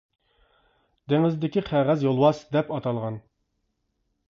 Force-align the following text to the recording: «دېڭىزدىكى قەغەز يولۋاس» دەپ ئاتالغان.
«دېڭىزدىكى 1.13 1.63
قەغەز 1.67 2.07
يولۋاس» 2.07 2.41
دەپ 2.57 2.75
ئاتالغان. 2.79 3.23